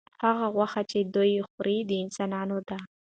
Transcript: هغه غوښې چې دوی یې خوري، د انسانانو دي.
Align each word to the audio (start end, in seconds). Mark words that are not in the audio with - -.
هغه 0.23 0.45
غوښې 0.55 0.83
چې 0.91 0.99
دوی 1.13 1.29
یې 1.37 1.43
خوري، 1.49 1.77
د 1.89 1.91
انسانانو 2.03 2.57
دي. 2.67 2.79